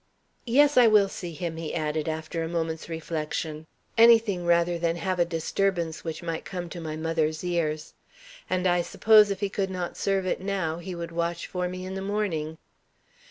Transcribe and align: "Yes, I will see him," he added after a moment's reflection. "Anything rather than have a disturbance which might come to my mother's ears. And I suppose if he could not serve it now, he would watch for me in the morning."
"Yes, 0.47 0.77
I 0.77 0.87
will 0.87 1.07
see 1.09 1.33
him," 1.33 1.57
he 1.57 1.75
added 1.75 2.09
after 2.09 2.41
a 2.41 2.47
moment's 2.49 2.89
reflection. 2.89 3.67
"Anything 3.99 4.47
rather 4.47 4.79
than 4.79 4.95
have 4.95 5.19
a 5.19 5.25
disturbance 5.25 6.03
which 6.03 6.23
might 6.23 6.43
come 6.43 6.69
to 6.69 6.81
my 6.81 6.95
mother's 6.95 7.43
ears. 7.43 7.93
And 8.49 8.65
I 8.65 8.81
suppose 8.81 9.29
if 9.29 9.41
he 9.41 9.47
could 9.49 9.69
not 9.69 9.95
serve 9.97 10.25
it 10.25 10.41
now, 10.41 10.79
he 10.79 10.95
would 10.95 11.11
watch 11.11 11.45
for 11.45 11.69
me 11.69 11.85
in 11.85 11.93
the 11.93 12.01
morning." 12.01 12.57